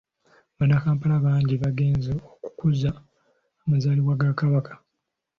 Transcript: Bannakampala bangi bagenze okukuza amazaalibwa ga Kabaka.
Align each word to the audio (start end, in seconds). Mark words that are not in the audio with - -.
Bannakampala 0.57 1.15
bangi 1.25 1.55
bagenze 1.63 2.11
okukuza 2.45 2.89
amazaalibwa 3.63 4.19
ga 4.21 4.31
Kabaka. 4.39 4.73